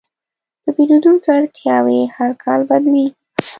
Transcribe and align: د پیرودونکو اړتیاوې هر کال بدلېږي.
د 0.63 0.65
پیرودونکو 0.75 1.27
اړتیاوې 1.37 2.01
هر 2.15 2.31
کال 2.43 2.59
بدلېږي. 2.69 3.09